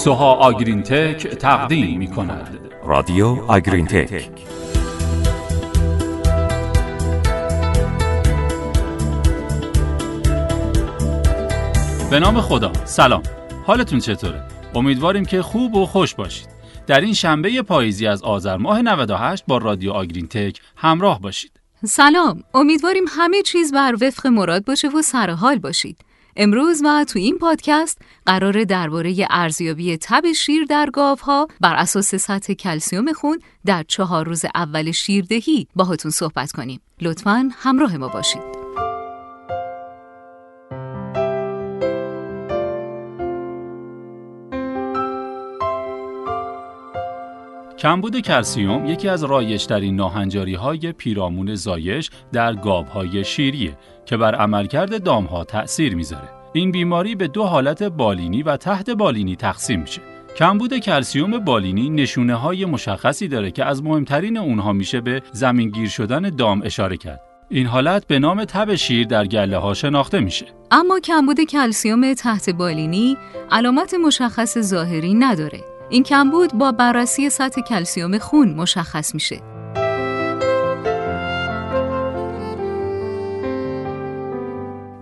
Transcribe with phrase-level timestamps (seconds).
[0.00, 4.30] سوها آگرین تک تقدیم می کند رادیو آگرین تک
[12.10, 12.72] به نام خدا.
[12.84, 13.22] سلام.
[13.66, 14.42] حالتون چطوره؟
[14.74, 16.48] امیدواریم که خوب و خوش باشید.
[16.86, 21.60] در این شنبه پاییزی از آذر ماه 98 با رادیو آگرین تک همراه باشید.
[21.84, 22.44] سلام.
[22.54, 26.09] امیدواریم همه چیز بر وفق مراد باشه و سرحال باشید.
[26.36, 32.52] امروز و تو این پادکست قرار درباره ارزیابی تب شیر در گاوها بر اساس سطح
[32.52, 36.80] کلسیوم خون در چهار روز اول شیردهی باهاتون صحبت کنیم.
[37.00, 38.59] لطفا همراه ما باشید.
[47.80, 55.02] کمبود کلسیوم یکی از رایجترین ناهنجاری های پیرامون زایش در گاوهای شیریه که بر عملکرد
[55.02, 56.28] دامها تأثیر می‌ذاره.
[56.52, 60.00] این بیماری به دو حالت بالینی و تحت بالینی تقسیم میشه.
[60.36, 66.22] کمبود کلسیوم بالینی نشونه های مشخصی داره که از مهمترین اونها میشه به زمینگیر شدن
[66.22, 67.20] دام اشاره کرد.
[67.48, 70.46] این حالت به نام تب شیر در گله ها شناخته میشه.
[70.70, 73.16] اما کمبود کلسیوم تحت بالینی
[73.50, 75.69] علامت مشخص ظاهری نداره.
[75.90, 79.40] این کمبود با بررسی سطح کلسیوم خون مشخص میشه.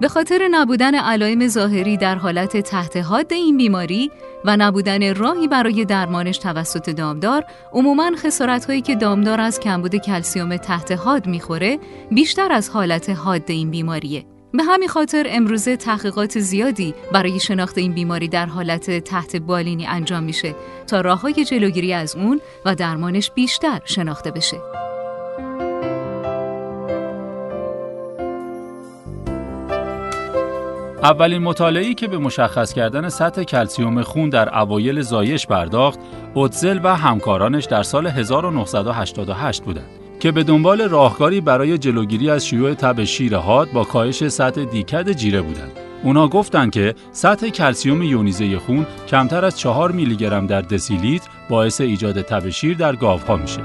[0.00, 4.10] به خاطر نبودن علائم ظاهری در حالت تحت حاد این بیماری
[4.44, 10.92] و نبودن راهی برای درمانش توسط دامدار عموما خسارت که دامدار از کمبود کلسیوم تحت
[10.92, 11.78] حاد می‌خوره
[12.10, 17.92] بیشتر از حالت حاد این بیماریه به همین خاطر امروزه تحقیقات زیادی برای شناخت این
[17.92, 20.54] بیماری در حالت تحت بالینی انجام میشه
[20.86, 24.56] تا راه های جلوگیری از اون و درمانش بیشتر شناخته بشه.
[31.02, 35.98] اولین مطالعه‌ای که به مشخص کردن سطح کلسیوم خون در اوایل زایش پرداخت،
[36.34, 40.05] اوتزل و همکارانش در سال 1988 بودند.
[40.20, 45.12] که به دنبال راهکاری برای جلوگیری از شیوع تب شیر حاد با کاهش سطح دیکد
[45.12, 45.72] جیره بودند.
[46.02, 51.80] اونا گفتند که سطح کلسیوم یونیزه خون کمتر از 4 میلی گرم در دسیلیتر باعث
[51.80, 53.60] ایجاد تب شیر در گاوها میشه.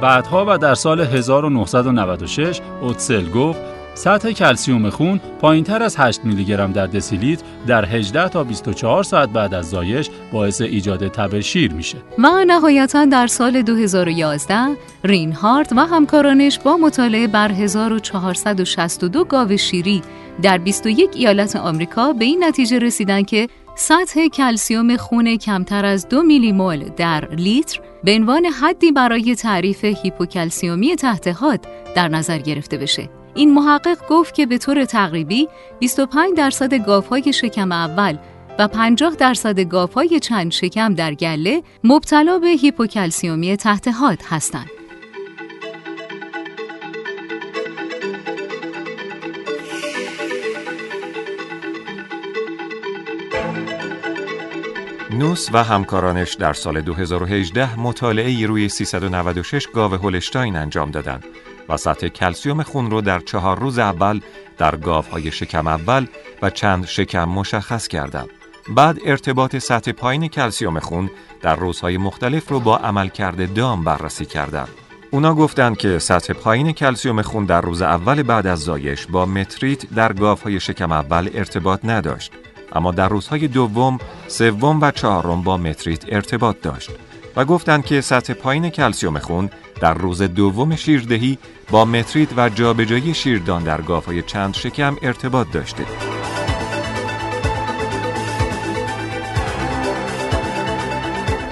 [0.00, 3.60] بعدها و در سال 1996 اوتسل گفت
[3.94, 9.28] سطح کلسیوم خون پایینتر از 8 میلی گرم در دسیلیتر در 18 تا 24 ساعت
[9.28, 11.98] بعد از زایش باعث ایجاد تب شیر میشه.
[12.18, 14.56] و نهایتا در سال 2011
[15.04, 20.02] رینهارت و همکارانش با مطالعه بر 1462 گاو شیری
[20.42, 26.22] در 21 ایالت آمریکا به این نتیجه رسیدن که سطح کلسیوم خون کمتر از دو
[26.22, 31.60] میلی مول در لیتر به عنوان حدی برای تعریف هیپوکلسیومی تحت حاد
[31.94, 33.08] در نظر گرفته بشه.
[33.34, 38.18] این محقق گفت که به طور تقریبی 25 درصد گاوهای شکم اول
[38.58, 44.70] و 50 درصد گاوهای چند شکم در گله مبتلا به هیپوکلسیومی تحت حاد هستند.
[55.10, 61.24] نوس و همکارانش در سال 2018 مطالعه روی 396 گاو هولشتاین انجام دادند
[61.68, 64.20] و سطح کلسیوم خون رو در چهار روز اول
[64.58, 66.06] در گاوهای شکم اول
[66.42, 68.28] و چند شکم مشخص کردند.
[68.68, 71.10] بعد ارتباط سطح پایین کلسیوم خون
[71.42, 74.68] در روزهای مختلف رو با عملکرد دام بررسی کردند.
[75.10, 79.94] اونا گفتند که سطح پایین کلسیوم خون در روز اول بعد از زایش با متریت
[79.94, 82.32] در گاوهای شکم اول ارتباط نداشت
[82.72, 83.98] اما در روزهای دوم،
[84.28, 86.90] سوم و چهارم با متریت ارتباط داشت
[87.36, 89.50] و گفتند که سطح پایین کلسیوم خون
[89.84, 91.38] در روز دوم شیردهی
[91.70, 95.84] با متریت و جابجایی شیردان در گاوهای چند شکم ارتباط داشته.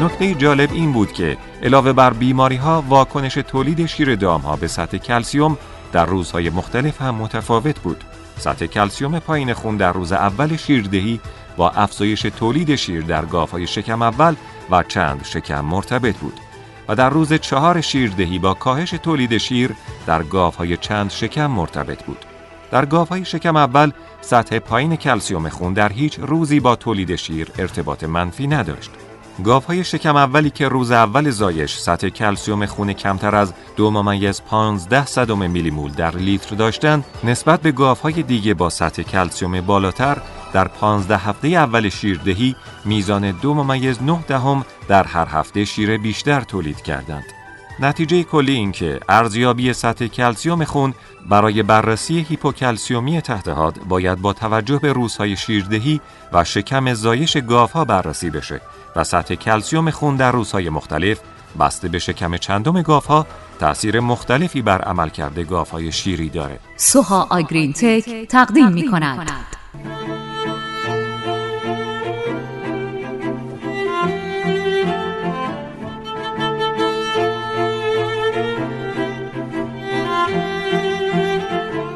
[0.00, 4.68] نکته جالب این بود که علاوه بر بیماری ها واکنش تولید شیر دام ها به
[4.68, 5.58] سطح کلسیوم
[5.92, 8.04] در روزهای مختلف هم متفاوت بود.
[8.38, 11.20] سطح کلسیوم پایین خون در روز اول شیردهی
[11.56, 14.34] با افزایش تولید شیر در گاوهای شکم اول
[14.70, 16.49] و چند شکم مرتبط بود.
[16.90, 19.74] و در روز چهار شیردهی با کاهش تولید شیر
[20.06, 22.24] در گاوهای چند شکم مرتبط بود.
[22.70, 23.90] در گاوهای شکم اول
[24.20, 28.90] سطح پایین کلسیوم خون در هیچ روزی با تولید شیر ارتباط منفی نداشت.
[29.44, 35.06] گاوهای شکم اولی که روز اول زایش سطح کلسیوم خون کمتر از دو ممیز 15
[35.06, 40.18] صدم میلی مول در لیتر داشتند نسبت به گاوهای دیگه با سطح کلسیوم بالاتر
[40.52, 46.40] در 15 هفته اول شیردهی میزان دو ممیز 9 دهم در هر هفته شیر بیشتر
[46.40, 47.24] تولید کردند.
[47.80, 50.94] نتیجه کلی این که ارزیابی سطح کلسیوم خون
[51.28, 56.00] برای بررسی هیپوکلسیومی تحت حاد باید با توجه به روزهای شیردهی
[56.32, 58.60] و شکم زایش گاوها بررسی بشه
[58.96, 61.20] و سطح کلسیوم خون در روزهای مختلف
[61.60, 63.26] بسته به شکم چندم گاوها
[63.60, 66.58] تأثیر مختلفی بر عملکرد گاوهای شیری داره.
[66.76, 69.59] سوها آگرین تک تقدیم می کند.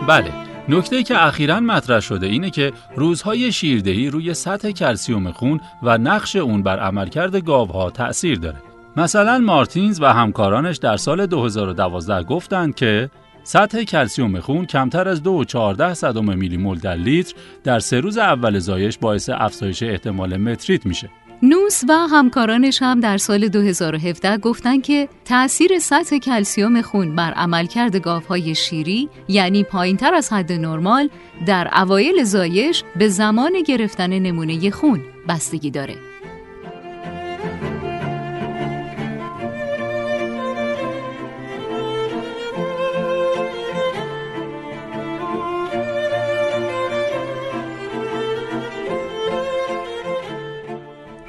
[0.09, 0.33] بله
[0.69, 6.37] نکته که اخیرا مطرح شده اینه که روزهای شیردهی روی سطح کلسیوم خون و نقش
[6.37, 8.56] اون بر عملکرد گاوها تأثیر داره.
[8.97, 13.11] مثلا مارتینز و همکارانش در سال 2012 گفتند که
[13.43, 17.35] سطح کلسیوم خون کمتر از 2.14 صدم میلی مول در لیتر
[17.65, 21.11] در سه روز اول زایش باعث افزایش احتمال متریت میشه.
[21.44, 27.96] نوس و همکارانش هم در سال 2017 گفتن که تأثیر سطح کلسیوم خون بر عملکرد
[27.96, 31.08] گاوهای شیری یعنی پایینتر از حد نرمال
[31.46, 36.14] در اوایل زایش به زمان گرفتن نمونه خون بستگی داره.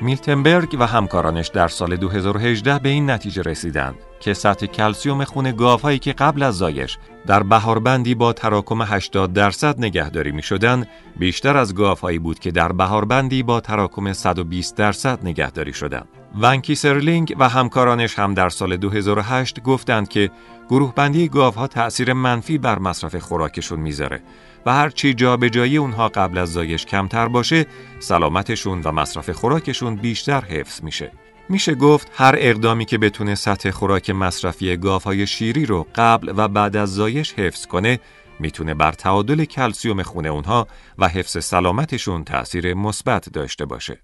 [0.05, 5.99] میلتنبرگ و همکارانش در سال 2018 به این نتیجه رسیدند که سطح کلسیوم خون گاوهایی
[5.99, 6.97] که قبل از زایش
[7.27, 10.85] در بهاربندی با تراکم 80 درصد نگهداری می شدن
[11.17, 16.07] بیشتر از گاوهایی بود که در بهاربندی با تراکم 120 درصد نگهداری شدند.
[16.41, 20.31] ونکی سرلینگ و همکارانش هم در سال 2008 گفتند که
[20.69, 24.21] گروه بندی گاوها تأثیر منفی بر مصرف خوراکشون می‌ذاره
[24.65, 27.65] و هرچی جابجایی اونها قبل از زایش کمتر باشه
[27.99, 31.11] سلامتشون و مصرف خوراکشون بیشتر حفظ میشه.
[31.49, 36.75] میشه گفت هر اقدامی که بتونه سطح خوراک مصرفی گاوهای شیری رو قبل و بعد
[36.75, 37.99] از زایش حفظ کنه
[38.39, 40.67] می‌تونه بر تعادل کلسیوم خونه اونها
[40.97, 43.99] و حفظ سلامتشون تأثیر مثبت داشته باشه.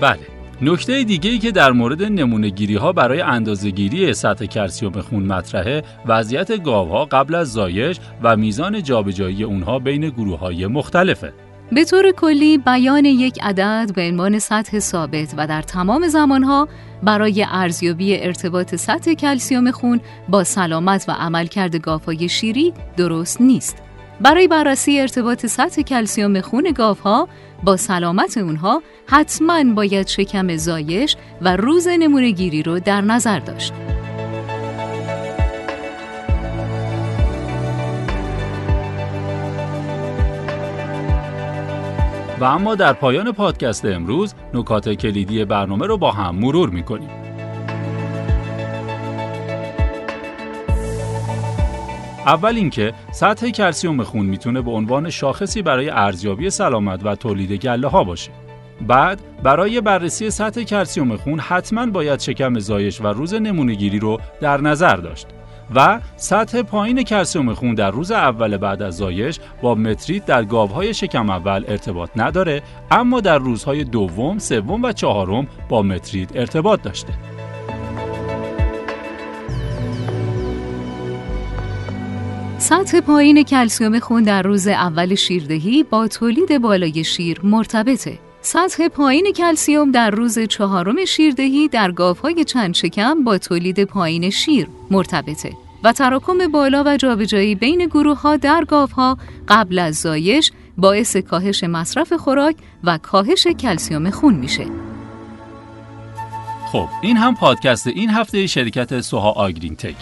[0.00, 0.29] بله
[0.62, 5.82] نکته دیگه ای که در مورد نمونه گیری ها برای اندازهگیری سطح کلسیوم خون مطرحه
[6.06, 11.32] وضعیت گاوها قبل از زایش و میزان جابجایی اونها بین گروه های مختلفه.
[11.72, 16.68] به طور کلی بیان یک عدد به عنوان سطح ثابت و در تمام زمانها
[17.02, 23.82] برای ارزیابی ارتباط سطح کلسیوم خون با سلامت و عملکرد گاوهای شیری درست نیست.
[24.20, 27.28] برای بررسی ارتباط سطح کلسیوم خون گاوها
[27.64, 33.72] با سلامت اونها حتما باید شکم زایش و روز نمونه گیری رو در نظر داشت.
[42.40, 47.19] و اما در پایان پادکست امروز نکات کلیدی برنامه رو با هم مرور می‌کنیم.
[52.26, 57.88] اول اینکه سطح کلسیوم خون می‌تونه به عنوان شاخصی برای ارزیابی سلامت و تولید گله
[57.88, 58.30] ها باشه.
[58.86, 64.60] بعد برای بررسی سطح کلسیوم خون حتما باید شکم زایش و روز نمونهگیری رو در
[64.60, 65.26] نظر داشت
[65.74, 70.94] و سطح پایین کلسیوم خون در روز اول بعد از زایش با متریت در گاوهای
[70.94, 77.39] شکم اول ارتباط نداره اما در روزهای دوم، سوم و چهارم با متریت ارتباط داشته.
[82.60, 88.18] سطح پایین کلسیوم خون در روز اول شیردهی با تولید بالای شیر مرتبطه.
[88.40, 94.68] سطح پایین کلسیوم در روز چهارم شیردهی در گاوهای چند شکم با تولید پایین شیر
[94.90, 95.52] مرتبطه
[95.84, 101.64] و تراکم بالا و جابجایی بین گروه ها در گاوها قبل از زایش باعث کاهش
[101.64, 104.66] مصرف خوراک و کاهش کلسیوم خون میشه.
[106.72, 109.96] خب این هم پادکست این هفته شرکت سوها آگرین تک.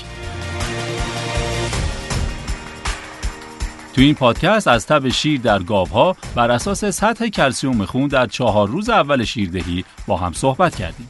[3.98, 8.68] تو این پادکست از تب شیر در گاوها بر اساس سطح کلسیوم خون در چهار
[8.68, 11.08] روز اول شیردهی با هم صحبت کردیم.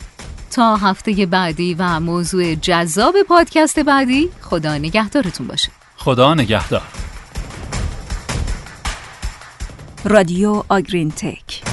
[0.50, 5.68] تا هفته بعدی و موضوع جذاب پادکست بعدی خدا نگهدارتون باشه.
[5.96, 6.82] خدا نگهدار.
[10.04, 11.67] رادیو آگرین تک